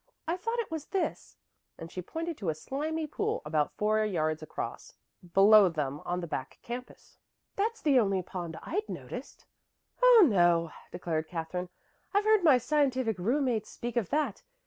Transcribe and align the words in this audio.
I 0.27 0.35
thought 0.35 0.57
it 0.57 0.71
was 0.71 0.87
this," 0.87 1.37
and 1.77 1.91
she 1.91 2.01
pointed 2.01 2.35
to 2.39 2.49
a 2.49 2.55
slimy 2.55 3.05
pool 3.05 3.43
about 3.45 3.77
four 3.77 4.03
yards 4.03 4.41
across, 4.41 4.93
below 5.35 5.69
them 5.69 6.01
on 6.05 6.21
the 6.21 6.27
back 6.27 6.57
campus. 6.63 7.17
"That's 7.55 7.83
the 7.83 7.99
only 7.99 8.23
pond 8.23 8.57
I'd 8.63 8.89
noticed." 8.89 9.45
"Oh, 10.01 10.25
no," 10.27 10.71
declared 10.91 11.27
Katherine. 11.27 11.69
"I've 12.15 12.25
heard 12.25 12.43
my 12.43 12.57
scientific 12.57 13.19
roommate 13.19 13.67
speak 13.67 13.95
of 13.95 14.09
that. 14.09 14.41